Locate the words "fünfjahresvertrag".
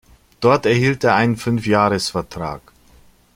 1.37-2.61